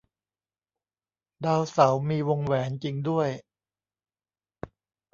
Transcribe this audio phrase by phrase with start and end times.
[1.45, 3.29] ดาวเสาร์มีวงแหวนจริงด้วย